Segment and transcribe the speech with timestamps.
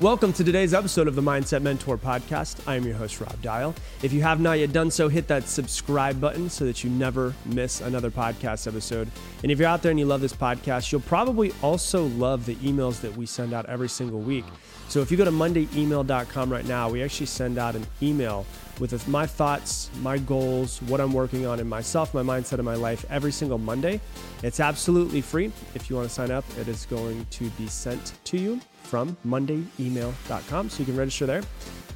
[0.00, 2.60] Welcome to today's episode of the Mindset Mentor Podcast.
[2.68, 3.74] I am your host, Rob Dial.
[4.00, 7.34] If you have not yet done so, hit that subscribe button so that you never
[7.44, 9.10] miss another podcast episode.
[9.42, 12.54] And if you're out there and you love this podcast, you'll probably also love the
[12.56, 14.44] emails that we send out every single week.
[14.88, 18.46] So if you go to mondayemail.com right now, we actually send out an email
[18.80, 22.74] with my thoughts, my goals, what I'm working on in myself, my mindset, and my
[22.74, 24.00] life every single Monday.
[24.42, 25.52] It's absolutely free.
[25.74, 29.16] If you want to sign up, it is going to be sent to you from
[29.26, 30.70] mondayemail.com.
[30.70, 31.42] So you can register there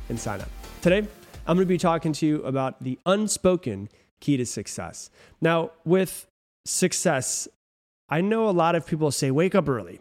[0.09, 0.49] and sign up.
[0.81, 0.99] Today,
[1.47, 3.89] I'm going to be talking to you about the unspoken
[4.21, 5.11] key to success.
[5.41, 6.27] Now, with
[6.65, 7.49] success,
[8.09, 10.01] I know a lot of people say, wake up early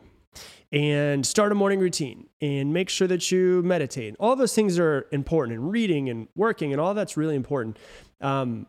[0.71, 4.15] and start a morning routine and make sure that you meditate.
[4.19, 7.77] All those things are important, and reading and working and all that's really important.
[8.21, 8.67] Um,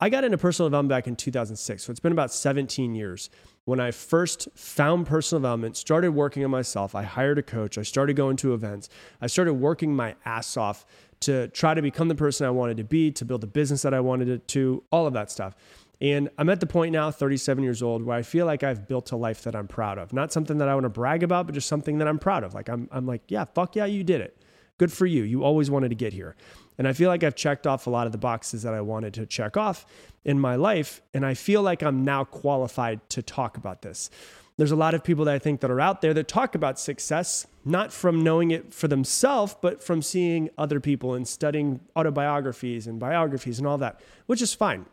[0.00, 3.30] I got into personal development back in 2006, so it's been about 17 years.
[3.64, 7.82] When I first found personal development, started working on myself, I hired a coach, I
[7.82, 8.88] started going to events,
[9.20, 10.86] I started working my ass off
[11.20, 13.92] to try to become the person I wanted to be, to build the business that
[13.92, 15.56] I wanted to, all of that stuff.
[16.00, 19.10] And I'm at the point now, 37 years old, where I feel like I've built
[19.10, 20.12] a life that I'm proud of.
[20.12, 22.54] Not something that I want to brag about, but just something that I'm proud of.
[22.54, 24.40] Like I'm, I'm like, yeah, fuck yeah, you did it.
[24.78, 25.24] Good for you.
[25.24, 26.36] You always wanted to get here.
[26.78, 29.12] And I feel like I've checked off a lot of the boxes that I wanted
[29.14, 29.84] to check off
[30.24, 31.02] in my life.
[31.12, 34.08] And I feel like I'm now qualified to talk about this.
[34.56, 36.78] There's a lot of people that I think that are out there that talk about
[36.78, 42.86] success, not from knowing it for themselves, but from seeing other people and studying autobiographies
[42.86, 44.86] and biographies and all that, which is fine.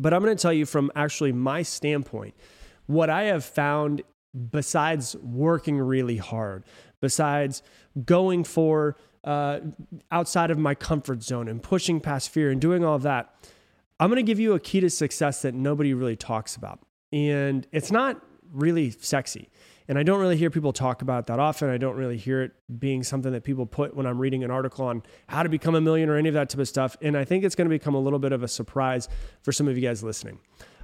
[0.00, 2.34] But I'm going to tell you from actually my standpoint,
[2.86, 4.02] what I have found
[4.50, 6.64] besides working really hard,
[7.00, 7.62] besides
[8.04, 9.60] going for uh,
[10.10, 13.34] outside of my comfort zone and pushing past fear and doing all of that,
[14.00, 16.78] I'm going to give you a key to success that nobody really talks about.
[17.12, 19.48] And it's not really sexy.
[19.88, 21.70] And I don't really hear people talk about that often.
[21.70, 24.84] I don't really hear it being something that people put when I'm reading an article
[24.84, 26.96] on how to become a million or any of that type of stuff.
[27.00, 29.08] And I think it's going to become a little bit of a surprise
[29.42, 30.40] for some of you guys listening.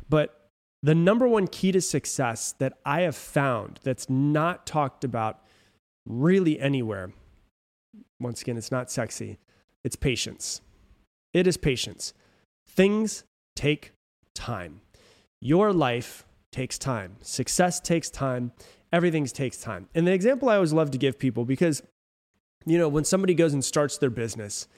[0.09, 0.51] But
[0.83, 5.41] the number one key to success that I have found that's not talked about
[6.07, 7.13] really anywhere,
[8.21, 9.39] once again, it's not sexy,
[9.83, 10.63] it's patience.
[11.35, 12.15] It is patience.
[12.67, 13.93] Things take
[14.35, 14.81] time.
[15.41, 17.17] Your life takes time.
[17.21, 18.53] Success takes time
[18.95, 19.89] everything takes time.
[19.95, 21.83] And the example I always love to give people because,
[22.65, 24.69] you know, when somebody goes and starts their business,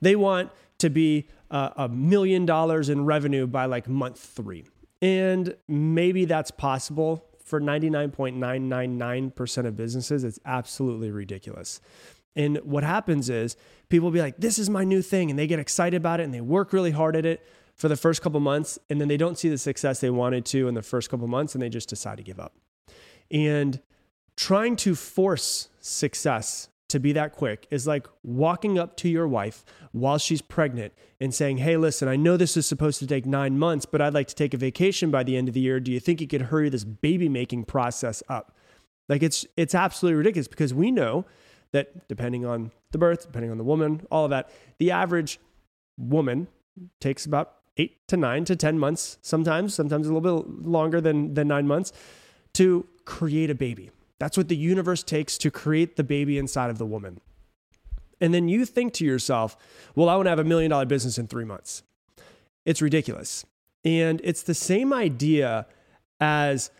[0.00, 4.64] they want to be uh, a million dollars in revenue by like month three.
[5.02, 10.24] And maybe that's possible for 99.999% of businesses.
[10.24, 11.82] It's absolutely ridiculous.
[12.34, 13.58] And what happens is
[13.90, 15.28] people be like, this is my new thing.
[15.28, 17.46] And they get excited about it and they work really hard at it
[17.76, 18.78] for the first couple months.
[18.90, 21.54] And then they don't see the success they wanted to in the first couple months
[21.54, 22.54] and they just decide to give up.
[23.30, 23.80] And
[24.36, 29.64] trying to force success to be that quick is like walking up to your wife
[29.92, 33.58] while she's pregnant and saying, Hey, listen, I know this is supposed to take nine
[33.58, 35.80] months, but I'd like to take a vacation by the end of the year.
[35.80, 38.56] Do you think you could hurry this baby making process up?
[39.08, 41.24] Like it's it's absolutely ridiculous because we know
[41.72, 45.40] that depending on the birth, depending on the woman, all of that, the average
[45.98, 46.48] woman
[47.00, 51.34] takes about eight to nine to 10 months sometimes, sometimes a little bit longer than,
[51.34, 51.92] than nine months
[52.54, 53.90] to create a baby.
[54.18, 57.20] That's what the universe takes to create the baby inside of the woman.
[58.20, 59.56] And then you think to yourself,
[59.94, 61.82] well, I want to have a million dollar business in three months.
[62.64, 63.44] It's ridiculous.
[63.84, 65.66] And it's the same idea
[66.18, 66.70] as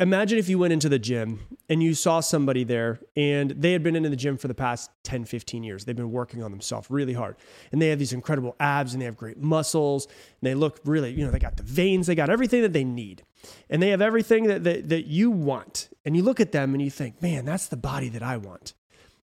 [0.00, 3.82] Imagine if you went into the gym and you saw somebody there and they had
[3.82, 5.84] been in the gym for the past 10, 15 years.
[5.84, 7.34] They've been working on themselves really hard.
[7.72, 11.10] And they have these incredible abs and they have great muscles and they look really,
[11.10, 13.24] you know, they got the veins, they got everything that they need.
[13.68, 15.88] And they have everything that, that, that you want.
[16.04, 18.74] And you look at them and you think, man, that's the body that I want.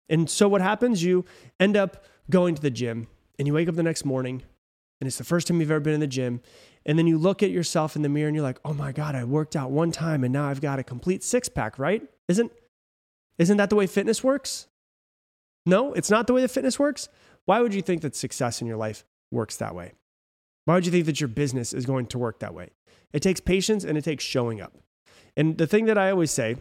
[0.09, 1.03] And so what happens?
[1.03, 1.23] You
[1.59, 3.07] end up going to the gym
[3.37, 4.41] and you wake up the next morning
[5.03, 6.39] and it's the first time you've ever been in the gym
[6.85, 9.15] and then you look at yourself in the mirror and you're like, oh my God,
[9.15, 12.01] I worked out one time and now I've got a complete six pack, right?
[12.27, 12.51] Isn't,
[13.37, 14.67] isn't that the way fitness works?
[15.65, 17.07] No, it's not the way that fitness works.
[17.45, 19.93] Why would you think that success in your life works that way?
[20.65, 22.69] Why would you think that your business is going to work that way?
[23.11, 24.73] It takes patience and it takes showing up.
[25.35, 26.57] And the thing that I always say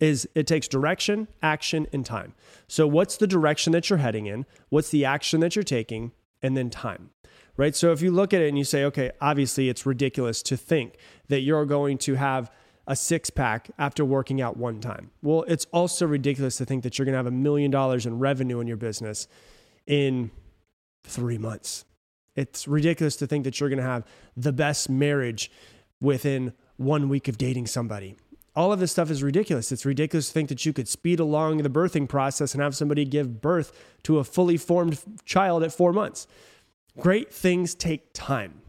[0.00, 2.34] is it takes direction, action, and time.
[2.68, 4.46] So, what's the direction that you're heading in?
[4.68, 6.12] What's the action that you're taking?
[6.42, 7.10] And then time
[7.58, 7.76] right?
[7.76, 10.94] So if you look at it and you say, okay, obviously it's ridiculous to think
[11.26, 12.50] that you're going to have
[12.86, 15.10] a six pack after working out one time.
[15.20, 18.18] Well, it's also ridiculous to think that you're going to have a million dollars in
[18.18, 19.28] revenue in your business
[19.86, 20.30] in
[21.04, 21.84] three months.
[22.34, 24.06] It's ridiculous to think that you're going to have
[24.36, 25.50] the best marriage
[26.00, 28.16] within one week of dating somebody.
[28.58, 29.70] All of this stuff is ridiculous.
[29.70, 33.04] It's ridiculous to think that you could speed along the birthing process and have somebody
[33.04, 33.72] give birth
[34.02, 36.26] to a fully formed child at four months.
[36.98, 38.62] Great things take time.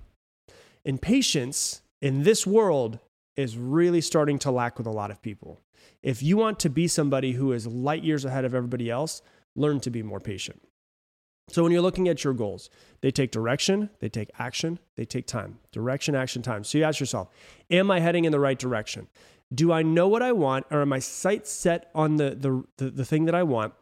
[0.86, 3.00] And patience in this world
[3.36, 5.59] is really starting to lack with a lot of people.
[6.03, 9.24] If you want to be somebody who is light years ahead of everybody else,
[9.56, 10.62] learn to be more patient.
[11.47, 12.69] So when you're looking at your goals,
[13.01, 15.57] they take direction, they take action, they take time.
[15.71, 16.63] Direction, action, time.
[16.63, 17.30] So you ask yourself,
[17.71, 19.07] am I heading in the right direction?
[19.53, 22.91] Do I know what I want or am I sight set on the, the, the,
[22.91, 23.73] the thing that I want?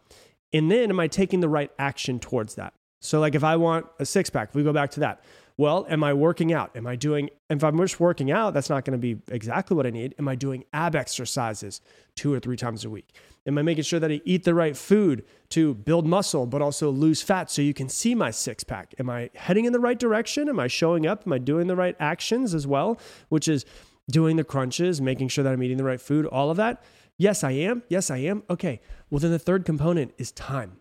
[0.54, 2.74] And then am I taking the right action towards that?
[3.02, 5.22] So like if I want a six pack, if we go back to that.
[5.58, 6.76] Well, am I working out?
[6.76, 9.88] Am I doing, if I'm just working out, that's not going to be exactly what
[9.88, 10.14] I need.
[10.20, 11.82] Am I doing ab exercises
[12.16, 13.16] two or three times a week?
[13.48, 16.92] Am I making sure that I eat the right food to build muscle, but also
[16.92, 18.94] lose fat so you can see my six pack?
[19.00, 20.48] Am I heading in the right direction?
[20.48, 21.24] Am I showing up?
[21.26, 23.00] Am I doing the right actions as well,
[23.30, 23.66] which is
[24.10, 26.84] doing the crunches, making sure that I'm eating the right food, all of that?
[27.18, 27.84] Yes, I am.
[27.90, 28.44] Yes, I am.
[28.50, 28.80] Okay.
[29.10, 30.78] Well, then the third component is time.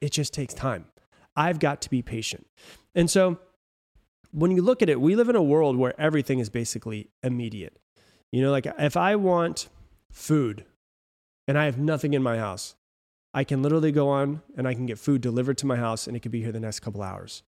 [0.00, 0.86] It just takes time.
[1.34, 2.46] I've got to be patient.
[2.94, 3.38] And so,
[4.30, 7.78] when you look at it, we live in a world where everything is basically immediate.
[8.30, 9.68] You know, like if I want
[10.10, 10.66] food
[11.46, 12.74] and I have nothing in my house,
[13.32, 16.16] I can literally go on and I can get food delivered to my house and
[16.16, 17.42] it could be here the next couple hours.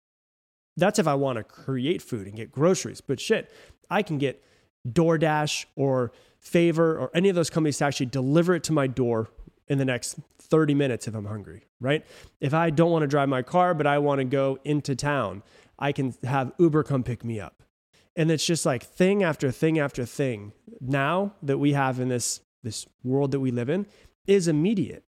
[0.77, 3.01] That's if I want to create food and get groceries.
[3.01, 3.51] But shit,
[3.89, 4.43] I can get
[4.93, 9.29] DoorDash or Favor or any of those companies to actually deliver it to my door
[9.67, 12.07] in the next 30 minutes if I'm hungry, right?
[12.41, 15.43] If I don't want to drive my car, but I want to go into town,
[15.79, 17.63] I can have Uber come pick me up.
[18.15, 22.41] And it's just like thing after thing after thing now that we have in this,
[22.63, 23.87] this world that we live in
[24.27, 25.05] is immediate.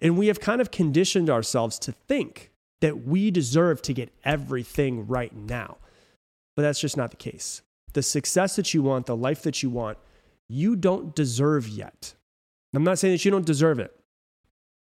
[0.00, 2.50] And we have kind of conditioned ourselves to think
[2.80, 5.78] that we deserve to get everything right now.
[6.56, 7.62] But that's just not the case.
[7.94, 9.98] The success that you want, the life that you want,
[10.48, 12.14] you don't deserve yet.
[12.74, 13.98] I'm not saying that you don't deserve it.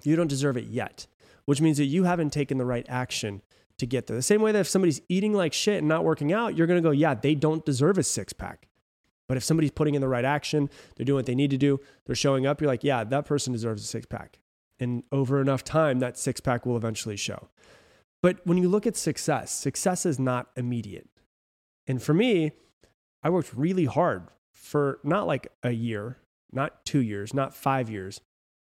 [0.03, 1.07] You don't deserve it yet,
[1.45, 3.41] which means that you haven't taken the right action
[3.79, 4.15] to get there.
[4.15, 6.81] The same way that if somebody's eating like shit and not working out, you're going
[6.81, 8.67] to go, yeah, they don't deserve a six pack.
[9.27, 11.79] But if somebody's putting in the right action, they're doing what they need to do,
[12.05, 14.39] they're showing up, you're like, yeah, that person deserves a six pack.
[14.79, 17.49] And over enough time, that six pack will eventually show.
[18.21, 21.09] But when you look at success, success is not immediate.
[21.87, 22.51] And for me,
[23.27, 26.15] I worked really hard for not like a year,
[26.53, 28.21] not two years, not five years,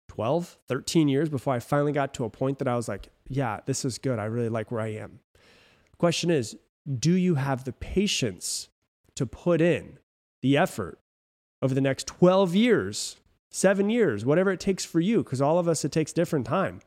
[0.10, 3.62] 12, 13 years before I finally got to a point that I was like, yeah,
[3.66, 4.20] this is good.
[4.20, 5.22] I really like where I am.
[6.00, 6.58] Question is,
[7.00, 8.68] do you have the patience
[9.16, 10.00] to put in
[10.42, 11.00] the effort
[11.62, 13.22] over the next 12 years,
[13.52, 15.24] seven years, whatever it takes for you?
[15.24, 16.82] Because all of us, it takes different time.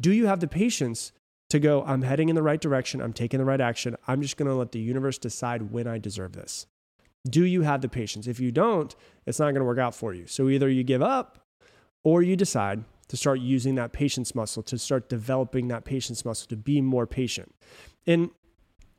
[0.00, 1.10] Do you have the patience
[1.50, 4.36] to go, I'm heading in the right direction, I'm taking the right action, I'm just
[4.36, 6.68] going to let the universe decide when I deserve this?
[7.28, 8.26] Do you have the patience?
[8.26, 8.94] If you don't,
[9.26, 10.26] it's not going to work out for you.
[10.26, 11.38] So either you give up
[12.04, 16.46] or you decide to start using that patience muscle, to start developing that patience muscle,
[16.48, 17.54] to be more patient.
[18.06, 18.30] And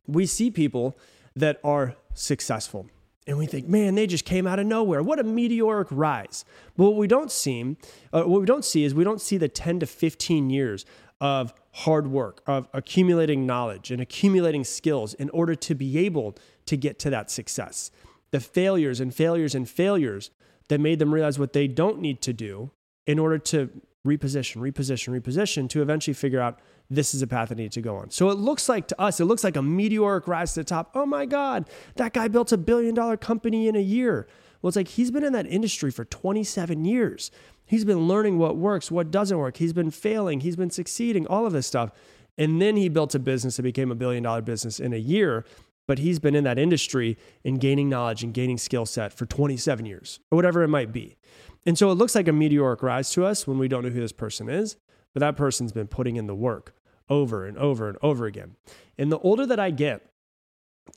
[0.07, 0.98] we see people
[1.36, 2.88] that are successful
[3.30, 5.04] and we think, man, they just came out of nowhere.
[5.04, 6.45] What a meteoric rise.
[6.75, 7.77] But what we don't see,
[8.12, 10.83] uh, what we don't see is we don't see the 10 to 15 years
[11.21, 16.36] of hard work, of accumulating knowledge and accumulating skills in order to be able
[16.66, 17.92] to get to that success.
[18.31, 20.31] The failures and failures and failures
[20.68, 22.71] that made them realize what they don't need to do
[23.07, 23.69] in order to
[24.06, 26.59] reposition, reposition, reposition to eventually figure out
[26.90, 28.09] this is a path I need to go on.
[28.09, 30.92] So it looks like to us, it looks like a meteoric rise to the top.
[30.95, 34.28] Oh my God, that guy built a billion dollar company in a year.
[34.62, 37.31] Well, it's like he's been in that industry for 27 years.
[37.66, 39.57] He's been learning what works, what doesn't work.
[39.57, 41.92] He's been failing, he's been succeeding, all of this stuff.
[42.38, 45.45] And then he built a business that became a billion dollar business in a year.
[45.90, 49.88] But he's been in that industry and gaining knowledge and gaining skill set for 27
[49.88, 51.18] years or whatever it might be.
[51.66, 54.00] And so it looks like a meteoric rise to us when we don't know who
[54.00, 54.78] this person is,
[55.16, 56.76] but that person's been putting in the work
[57.10, 58.56] over and over and over again.
[59.00, 60.06] And the older that I get,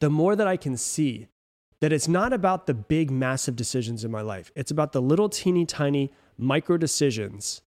[0.00, 1.28] the more that I can see
[1.80, 4.52] that it's not about the big, massive decisions in my life.
[4.54, 7.62] It's about the little, teeny, tiny micro decisions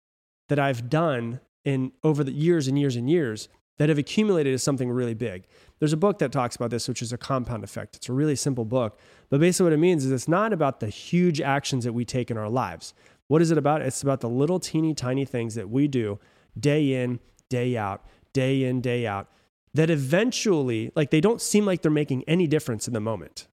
[0.50, 3.48] that I've done in over the years and years and years
[3.78, 5.46] that have accumulated as something really big.
[5.82, 7.96] There's a book that talks about this, which is a compound effect.
[7.96, 9.00] It's a really simple book,
[9.32, 12.30] but basically what it means is it's not about the huge actions that we take
[12.30, 12.94] in our lives.
[13.30, 13.82] What is it about?
[13.82, 16.20] It's about the little teeny tiny things that we do
[16.60, 17.20] day in,
[17.50, 19.28] day out, day in, day out,
[19.74, 23.48] that eventually, like they don't seem like they're making any difference in the moment.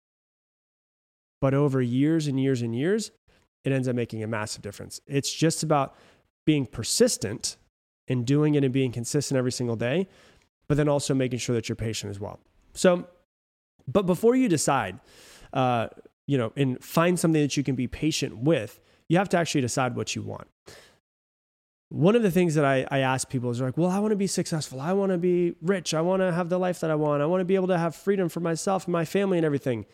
[1.41, 3.11] But over years and years and years,
[3.65, 5.01] it ends up making a massive difference.
[5.07, 5.95] It's just about
[6.45, 7.57] being persistent
[8.07, 10.09] and doing it and being consistent every single day,
[10.69, 12.39] but then also making sure that you're patient as well.
[12.75, 13.07] So,
[13.87, 15.01] but before you decide
[15.53, 15.89] uh,
[16.27, 19.63] you know, and find something that you can be patient with, you have to actually
[19.63, 20.47] decide what you want.
[21.89, 24.17] One of the things that I, I ask people is like, well, I want to
[24.17, 24.79] be successful.
[24.79, 25.95] I want to be rich.
[25.95, 27.23] I want to have the life that I want.
[27.23, 29.87] I want to be able to have freedom for myself and my family and everything.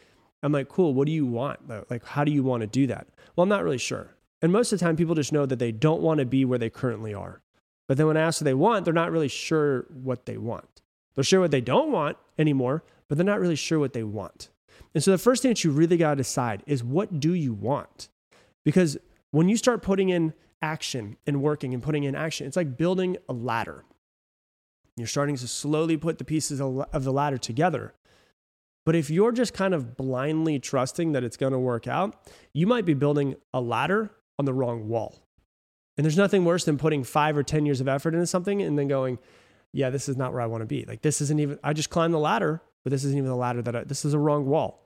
[0.43, 1.61] I'm like, cool, what do you want?
[1.89, 3.07] Like, how do you want to do that?
[3.37, 4.17] Well, I'm not really sure.
[4.43, 6.59] And most of the time, people just know that they don't want to be where
[6.59, 7.41] they currently are.
[7.87, 10.81] But then when asked what they want, they're not really sure what they want.
[11.15, 14.49] They're sure what they don't want anymore, but they're not really sure what they want.
[14.95, 17.53] And so the first thing that you really got to decide is what do you
[17.53, 18.09] want?
[18.65, 18.97] Because
[19.31, 23.17] when you start putting in action and working and putting in action, it's like building
[23.29, 23.85] a ladder.
[24.97, 27.95] You're starting to slowly put the pieces of the ladder together.
[28.87, 32.17] But if you're just kind of blindly trusting that it's going to work out,
[32.53, 35.17] you might be building a ladder on the wrong wall.
[35.97, 38.79] And there's nothing worse than putting five or 10 years of effort into something and
[38.79, 39.19] then going,
[39.73, 40.85] yeah, this is not where I want to be.
[40.85, 43.63] Like, this isn't even, I just climbed the ladder, but this isn't even the ladder
[43.63, 44.85] that I, this is a wrong wall.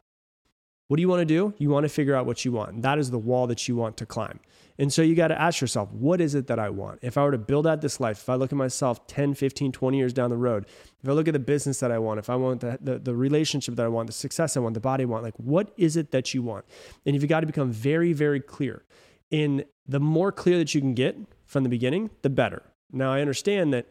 [0.89, 1.53] What do you want to do?
[1.59, 2.81] You want to figure out what you want.
[2.81, 4.41] That is the wall that you want to climb.
[4.79, 7.01] And so you got to ask yourself, what is it that I want?
[7.03, 9.73] If I were to build out this life, if I look at myself 10, 15,
[9.73, 10.65] 20 years down the road,
[11.03, 13.15] if I look at the business that I want, if I want the, the, the
[13.15, 15.97] relationship that I want, the success I want, the body I want, like what is
[15.99, 16.65] it that you want?
[17.05, 18.83] And you've got to become very, very clear.
[19.31, 22.63] In the more clear that you can get from the beginning, the better.
[22.93, 23.87] Now, I understand that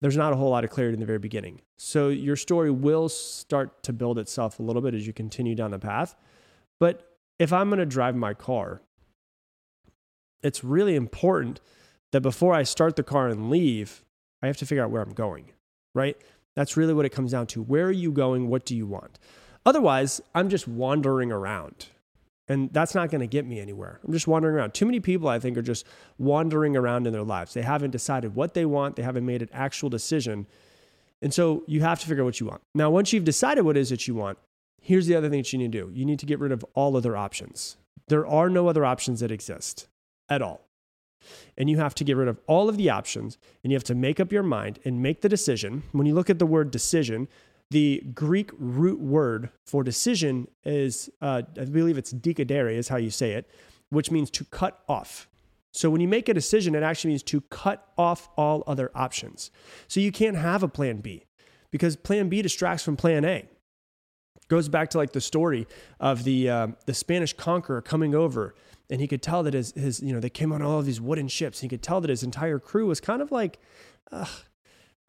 [0.00, 1.60] there's not a whole lot of clarity in the very beginning.
[1.78, 5.70] So your story will start to build itself a little bit as you continue down
[5.70, 6.16] the path.
[6.80, 8.80] But if I'm going to drive my car,
[10.42, 11.60] it's really important
[12.10, 14.04] that before I start the car and leave,
[14.42, 15.52] I have to figure out where I'm going,
[15.94, 16.16] right?
[16.56, 17.62] That's really what it comes down to.
[17.62, 18.48] Where are you going?
[18.48, 19.18] What do you want?
[19.64, 21.86] Otherwise, I'm just wandering around.
[22.52, 23.98] And that's not going to get me anywhere.
[24.04, 24.74] I'm just wandering around.
[24.74, 25.86] Too many people, I think, are just
[26.18, 27.54] wandering around in their lives.
[27.54, 30.46] They haven't decided what they want, they haven't made an actual decision.
[31.22, 32.60] And so you have to figure out what you want.
[32.74, 34.36] Now, once you've decided what it is that you want,
[34.82, 36.62] here's the other thing that you need to do you need to get rid of
[36.74, 37.78] all other options.
[38.08, 39.88] There are no other options that exist
[40.28, 40.68] at all.
[41.56, 43.94] And you have to get rid of all of the options and you have to
[43.94, 45.84] make up your mind and make the decision.
[45.92, 47.28] When you look at the word decision,
[47.72, 53.10] the Greek root word for decision is, uh, I believe it's dikadere, is how you
[53.10, 53.48] say it,
[53.88, 55.26] which means to cut off.
[55.72, 59.50] So when you make a decision, it actually means to cut off all other options.
[59.88, 61.24] So you can't have a plan B
[61.70, 63.48] because plan B distracts from plan A.
[64.48, 65.66] Goes back to like the story
[65.98, 68.54] of the uh, the Spanish conqueror coming over
[68.90, 71.00] and he could tell that his, his you know they came on all of these
[71.00, 73.58] wooden ships he could tell that his entire crew was kind of like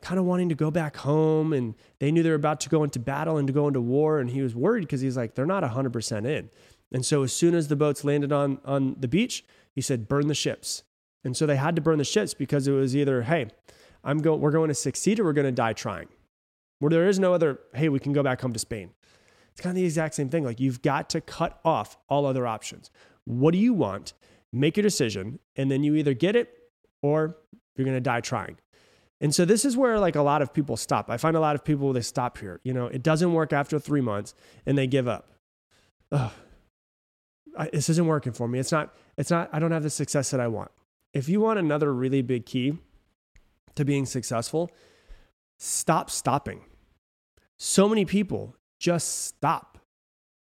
[0.03, 2.83] kind of wanting to go back home and they knew they were about to go
[2.83, 5.45] into battle and to go into war and he was worried because he's like they're
[5.45, 6.49] not 100% in.
[6.91, 10.27] And so as soon as the boats landed on on the beach he said burn
[10.27, 10.83] the ships.
[11.23, 13.47] And so they had to burn the ships because it was either hey
[14.03, 16.09] i'm going we're going to succeed or we're going to die trying.
[16.79, 18.91] Where there is no other hey we can go back home to spain.
[19.53, 22.45] It's kind of the exact same thing like you've got to cut off all other
[22.45, 22.91] options.
[23.23, 24.13] What do you want?
[24.51, 26.49] Make your decision, and then you either get it
[27.01, 27.37] or
[27.75, 28.57] you're going to die trying.
[29.23, 31.09] And so this is where like a lot of people stop.
[31.09, 32.59] I find a lot of people they stop here.
[32.63, 35.31] You know, it doesn't work after three months, and they give up.
[36.11, 36.31] Ugh,
[37.57, 38.59] I, this isn't working for me.
[38.59, 38.93] It's not.
[39.17, 39.49] It's not.
[39.53, 40.71] I don't have the success that I want.
[41.13, 42.77] If you want another really big key
[43.75, 44.69] to being successful,
[45.57, 46.65] stop stopping.
[47.57, 49.77] So many people just stop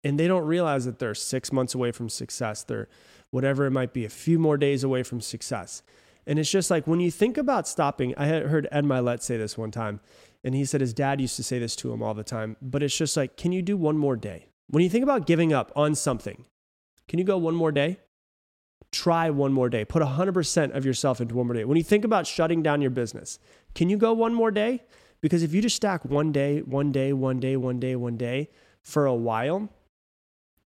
[0.03, 2.65] and they don't realize that they're six months away from success.
[2.65, 2.89] They're
[3.31, 5.83] whatever it might be, a few more days away from success.
[6.27, 9.37] And it's just like when you think about stopping, I had heard Ed Mylett say
[9.37, 10.01] this one time,
[10.45, 12.57] and he said his dad used to say this to him all the time.
[12.63, 14.47] But it's just like, can you do one more day?
[14.69, 16.45] When you think about giving up on something,
[17.09, 17.99] can you go one more day?
[18.93, 19.85] Try one more day.
[19.85, 21.65] Put 100% of yourself into one more day.
[21.65, 23.39] When you think about shutting down your business,
[23.75, 24.83] can you go one more day?
[25.21, 28.51] Because if you just stack one day, one day, one day, one day, one day
[28.83, 29.71] for a while,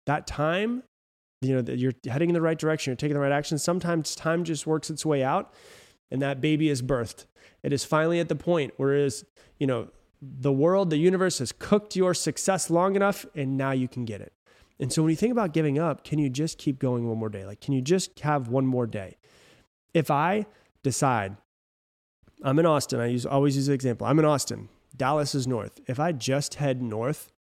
[0.06, 0.84] that time,
[1.44, 3.58] you know, that you're heading in the right direction, you're taking the right action.
[3.58, 5.52] Sometimes time just works its way out
[6.10, 7.26] and that baby is birthed.
[7.62, 9.24] It is finally at the point where it is,
[9.58, 9.88] you know,
[10.20, 14.20] the world, the universe has cooked your success long enough and now you can get
[14.20, 14.32] it.
[14.80, 17.28] And so when you think about giving up, can you just keep going one more
[17.28, 17.44] day?
[17.44, 19.16] Like, can you just have one more day?
[19.92, 20.46] If I
[20.82, 21.36] decide
[22.42, 24.06] I'm in Austin, I use always use the example.
[24.06, 24.68] I'm in Austin.
[24.96, 25.80] Dallas is north.
[25.86, 27.32] If I just head north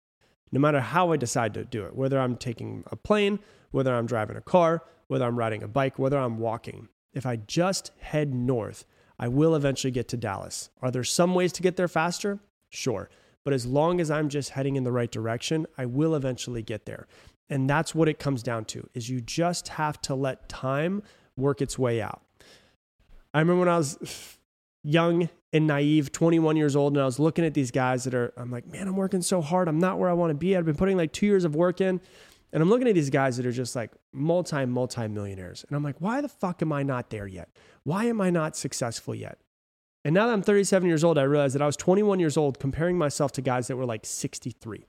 [0.53, 3.39] no matter how I decide to do it, whether I'm taking a plane,
[3.71, 6.89] whether I'm driving a car, whether I'm riding a bike, whether I'm walking.
[7.11, 8.85] If I just head north,
[9.17, 10.69] I will eventually get to Dallas.
[10.79, 12.37] Are there some ways to get there faster?
[12.69, 13.09] Sure.
[13.43, 16.85] But as long as I'm just heading in the right direction, I will eventually get
[16.85, 17.07] there.
[17.49, 21.01] And that's what it comes down to is you just have to let time
[21.35, 22.21] work its way out.
[23.33, 24.37] I remember when I was
[24.83, 28.33] young and naive, 21 years old, and I was looking at these guys that are,
[28.35, 29.67] I'm like, man, I'm working so hard.
[29.67, 30.57] I'm not where I want to be.
[30.57, 32.01] I've been putting like two years of work in,
[32.51, 35.63] And I'm looking at these guys that are just like multi, multi millionaires.
[35.67, 37.49] And I'm like, why the fuck am I not there yet?
[37.83, 39.37] Why am I not successful yet?
[40.05, 42.59] And now that I'm 37 years old, I realize that I was 21 years old
[42.59, 44.85] comparing myself to guys that were like 63.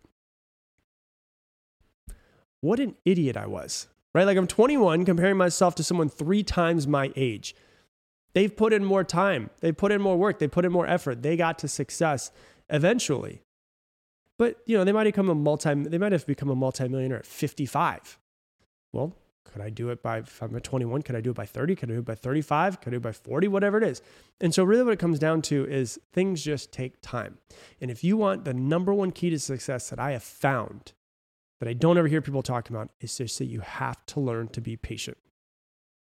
[2.61, 4.25] What an idiot I was, right?
[4.25, 7.54] Like I'm 21 comparing myself to someone three times my age.
[8.35, 11.23] They've put in more time, they put in more work, they put in more effort.
[11.23, 12.31] They got to success
[12.69, 13.43] eventually.
[14.37, 17.26] But, you know, they might become a multi they might have become a multimillionaire at
[17.26, 18.19] 55.
[18.93, 21.47] Well, could I do it by, if I'm at 21, could I do it by
[21.47, 21.76] 30?
[21.76, 22.81] Could I do it by 35?
[22.81, 23.47] Could I do it by 40?
[23.47, 24.03] Whatever it is.
[24.41, 27.38] And so, really, what it comes down to is things just take time.
[27.81, 30.93] And if you want the number one key to success that I have found
[31.61, 34.49] that I don't ever hear people talking about is just that you have to learn
[34.49, 35.19] to be patient.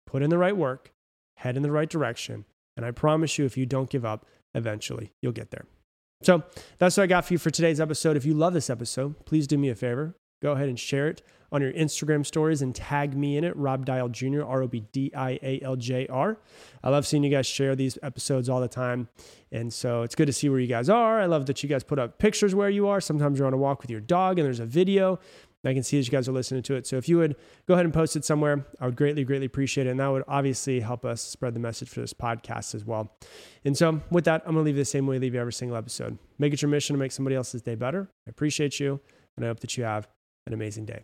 [0.08, 0.94] Put in the right work,
[1.38, 2.46] head in the right direction.
[2.75, 5.65] And I promise you, if you don't give up, eventually you'll get there.
[6.22, 6.44] So
[6.79, 8.17] that's what I got for you for today's episode.
[8.17, 10.15] If you love this episode, please do me a favor.
[10.41, 13.86] Go ahead and share it on your Instagram stories and tag me in it, Rob
[13.86, 16.38] Dial Jr., R O B D I A L J R.
[16.84, 19.08] I love seeing you guys share these episodes all the time.
[19.51, 21.20] And so it's good to see where you guys are.
[21.20, 23.00] I love that you guys put up pictures where you are.
[23.00, 25.20] Sometimes you're on a walk with your dog and there's a video.
[25.66, 26.88] I can see that you guys are listening to it.
[26.88, 27.36] So if you would
[27.68, 29.90] go ahead and post it somewhere, I would greatly, greatly appreciate it.
[29.90, 33.12] And that would obviously help us spread the message for this podcast as well.
[33.66, 35.42] And so with that, I'm going to leave you the same way I leave you
[35.42, 36.18] every single episode.
[36.38, 38.10] Make it your mission to make somebody else's day better.
[38.28, 39.02] I appreciate you,
[39.36, 40.08] and I hope that you have
[40.46, 41.02] an amazing day.